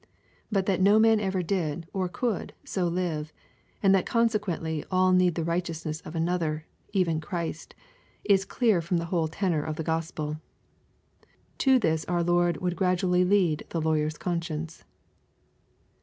But 0.51 0.65
that 0.65 0.81
no 0.81 0.97
man 0.97 1.19
ever 1.19 1.43
did 1.43 1.85
or 1.93 2.09
could 2.09 2.53
so 2.63 2.87
live, 2.87 3.31
and 3.83 3.93
that 3.93 4.03
consequently 4.07 4.83
all 4.89 5.11
need 5.11 5.35
the 5.35 5.43
righteousness 5.43 6.01
of 6.01 6.15
another, 6.15 6.65
even 6.91 7.21
Christ 7.21 7.75
is 8.23 8.43
clear 8.43 8.81
from 8.81 8.97
the 8.97 9.05
whole 9.13 9.27
tenor 9.27 9.63
of 9.63 9.75
the 9.75 9.83
Gospel 9.83 10.41
To 11.59 11.77
this 11.77 12.03
cur 12.05 12.23
Lora 12.23 12.55
would 12.59 12.75
gradually 12.75 13.23
lead 13.23 13.67
the 13.69 13.79
lawyer's 13.79 14.17
conscience. 14.17 14.83